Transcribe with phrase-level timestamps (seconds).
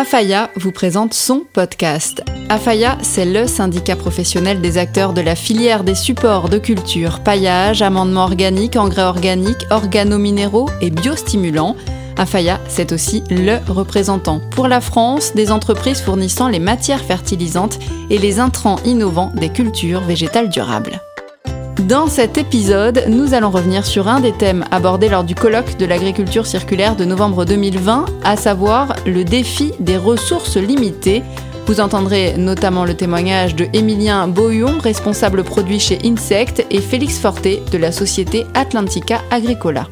[0.00, 2.22] Afaya vous présente son podcast.
[2.48, 7.82] Afaya, c'est le syndicat professionnel des acteurs de la filière des supports de culture, paillage,
[7.82, 11.74] amendement organique, engrais organique, organominéraux et biostimulants.
[12.16, 18.18] Afaya, c'est aussi le représentant pour la France des entreprises fournissant les matières fertilisantes et
[18.18, 21.00] les intrants innovants des cultures végétales durables.
[21.86, 25.86] Dans cet épisode, nous allons revenir sur un des thèmes abordés lors du colloque de
[25.86, 31.22] l'agriculture circulaire de novembre 2020, à savoir le défi des ressources limitées.
[31.68, 37.62] Vous entendrez notamment le témoignage de Émilien Boyon, responsable produit chez Insect, et Félix Forté
[37.70, 39.88] de la société Atlantica Agricola.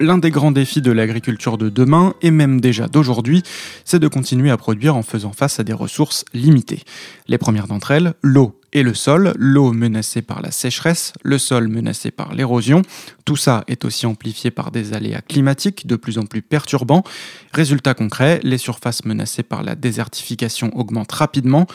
[0.00, 3.42] L'un des grands défis de l'agriculture de demain, et même déjà d'aujourd'hui,
[3.84, 6.80] c'est de continuer à produire en faisant face à des ressources limitées.
[7.28, 11.68] Les premières d'entre elles, l'eau et le sol, l'eau menacée par la sécheresse, le sol
[11.68, 12.82] menacé par l'érosion.
[13.24, 17.04] Tout ça est aussi amplifié par des aléas climatiques de plus en plus perturbants.
[17.52, 21.66] Résultat concret, les surfaces menacées par la désertification augmentent rapidement.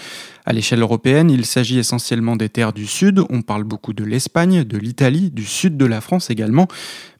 [0.45, 4.63] À l'échelle européenne, il s'agit essentiellement des terres du sud, on parle beaucoup de l'Espagne,
[4.63, 6.67] de l'Italie, du sud de la France également.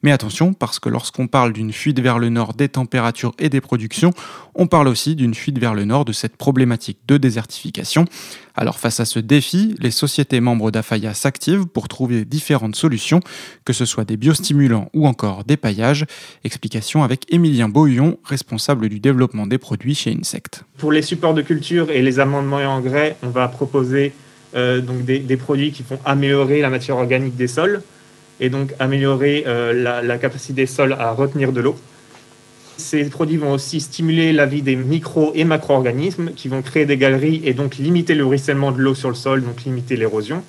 [0.02, 3.60] Mais attention, parce que lorsqu'on parle d'une fuite vers le nord des températures et des
[3.60, 4.12] productions,
[4.54, 8.06] on parle aussi d'une fuite vers le nord de cette problématique de désertification.
[8.54, 13.20] Alors face à ce défi, les sociétés membres d'Afaya s'activent pour trouver différentes solutions,
[13.64, 16.04] que ce soit des biostimulants ou encore des paillages.
[16.44, 20.64] Explication avec Émilien Boyon, responsable du développement des produits chez Insect.
[20.78, 24.12] Pour les supports de culture et les amendements et engrais, on va proposer
[24.54, 27.82] euh, des, produits qui vont améliorer la matière organique des sols
[28.40, 31.76] et donc améliorer euh, la capacité des sols à retenir de l'eau.
[32.78, 36.96] Ces produits vont aussi stimuler la vie des micro- et macro-organismes qui vont créer des
[36.96, 40.44] galeries et donc limiter le ruissellement de l'eau sur le sol, donc limiter l'érosion.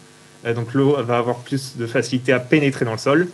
[0.45, 3.27] Euh, donc l'eau va avoir plus de facilité à pénétrer dans le sol.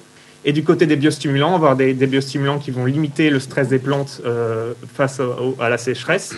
[0.46, 3.68] Et du côté des biostimulants, on va avoir des, biostimulants qui vont limiter le stress
[3.68, 5.20] des plantes euh, face
[5.60, 6.34] à la sécheresse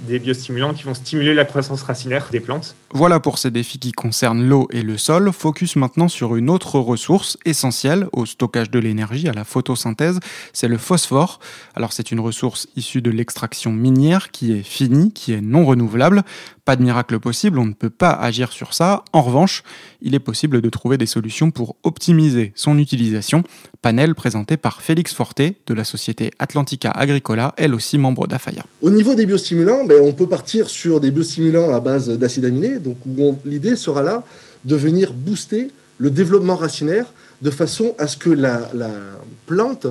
[0.00, 2.74] des biostimulants qui vont stimuler la croissance racinaire des plantes.
[2.92, 5.30] Voilà pour ces défis qui concernent l'eau et le sol.
[5.32, 10.20] Focus maintenant sur une autre ressource essentielle au stockage de l'énergie, à la photosynthèse,
[10.52, 11.40] c'est le phosphore.
[11.74, 16.22] Alors c'est une ressource issue de l'extraction minière qui est finie, qui est non renouvelable.
[16.64, 19.02] Pas de miracle possible, on ne peut pas agir sur ça.
[19.14, 19.62] En revanche,
[20.02, 23.42] il est possible de trouver des solutions pour optimiser son utilisation.
[23.80, 28.64] Panel présenté par Félix Forté de la société Atlantica Agricola, elle aussi membre d'Afaya.
[28.82, 32.78] Au niveau des biostimulants, ben, on peut partir sur des biostimulants à base d'acide aminé.
[32.78, 32.98] Donc
[33.44, 34.22] l'idée sera là
[34.64, 37.06] de venir booster le développement racinaire
[37.42, 38.70] de façon à ce que la,
[39.46, 39.86] plante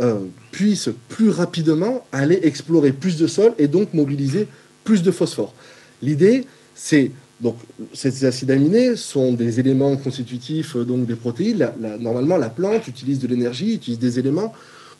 [0.00, 0.20] euh,
[0.52, 4.48] puisse plus rapidement aller explorer plus de sol et donc mobiliser
[4.84, 5.52] plus de phosphore.
[6.00, 7.10] L'idée, c'est
[7.40, 7.56] donc
[7.92, 11.72] ces acides aminés sont des éléments constitutifs euh, donc des protéines.
[12.00, 14.52] normalement, la plante utilise de l'énergie, utilise des éléments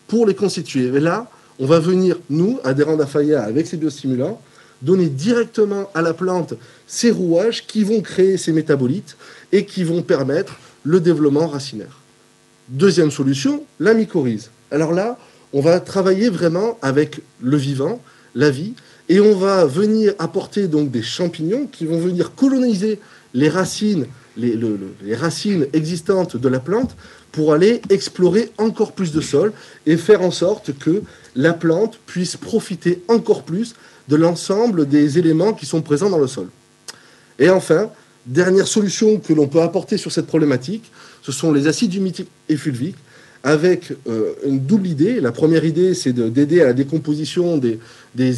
[0.08, 0.90] pour les constituer.
[1.00, 1.30] Là,
[1.62, 4.40] on va venir, nous, adhérents d'Afaya, avec ces biostimulants,
[4.82, 6.54] donner directement à la plante
[6.88, 9.16] ces rouages qui vont créer ces métabolites
[9.52, 12.00] et qui vont permettre le développement racinaire.
[12.68, 14.50] Deuxième solution, la mycorhize.
[14.72, 15.16] Alors là,
[15.52, 18.02] on va travailler vraiment avec le vivant,
[18.34, 18.74] la vie,
[19.08, 22.98] et on va venir apporter des champignons qui vont venir coloniser
[23.34, 24.06] les racines,
[24.36, 26.96] les, racines existantes de la plante
[27.30, 29.52] pour aller explorer encore plus de sol
[29.86, 31.02] et faire en sorte que
[31.34, 33.74] la plante puisse profiter encore plus
[34.08, 36.48] de l'ensemble des éléments qui sont présents dans le sol.
[37.38, 37.90] Et enfin,
[38.26, 40.90] dernière solution que l'on peut apporter sur cette problématique,
[41.22, 42.96] ce sont les acides humiques et fulviques
[43.42, 45.20] avec euh, une double idée.
[45.20, 47.78] La première idée, c'est d'aider à la décomposition des,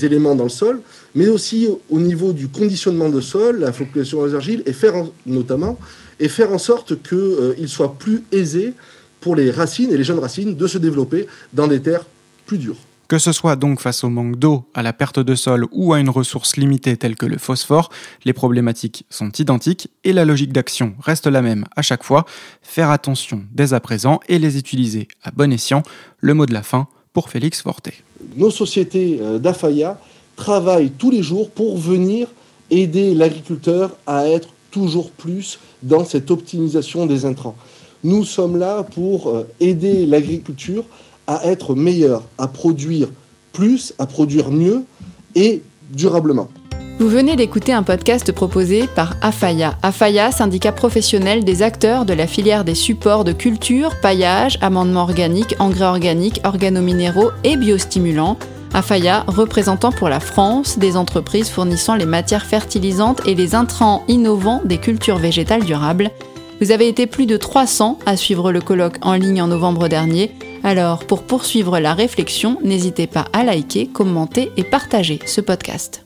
[0.04, 0.80] éléments dans le sol,
[1.14, 4.94] mais aussi au niveau du conditionnement de sol, la fluctuation des argiles, et faire
[5.26, 5.78] notamment,
[6.20, 8.72] et faire en sorte qu'il euh, soit plus aisé
[9.20, 12.04] pour les racines et les jeunes racines de se développer dans des terres
[12.46, 12.78] plus dures.
[13.06, 16.00] Que ce soit donc face au manque d'eau, à la perte de sol ou à
[16.00, 17.90] une ressource limitée telle que le phosphore,
[18.24, 22.24] les problématiques sont identiques et la logique d'action reste la même à chaque fois,
[22.62, 25.82] faire attention dès à présent et les utiliser à bon escient.
[26.20, 27.92] Le mot de la fin pour Félix Forté.
[28.36, 30.00] Nos sociétés euh, d'Afaya
[30.36, 32.28] travaillent tous les jours pour venir
[32.70, 37.56] aider l'agriculteur à être toujours plus dans cette optimisation des intrants.
[38.02, 40.84] Nous sommes là pour euh, aider l'agriculture
[41.26, 43.08] à être meilleur, à produire
[43.52, 44.84] plus, à produire mieux
[45.34, 46.48] et durablement.
[47.00, 49.74] Vous venez d'écouter un podcast proposé par AFAYA.
[49.82, 55.56] AFAYA, syndicat professionnel des acteurs de la filière des supports de culture, paillage, amendement organique,
[55.58, 58.38] engrais organiques, organominéraux et biostimulants.
[58.74, 64.62] AFAYA, représentant pour la France des entreprises fournissant les matières fertilisantes et les intrants innovants
[64.64, 66.10] des cultures végétales durables.
[66.60, 70.30] Vous avez été plus de 300 à suivre le colloque en ligne en novembre dernier
[70.64, 76.03] Alors, pour poursuivre la réflexion, n'hésitez pas à liker, commenter et partager ce podcast.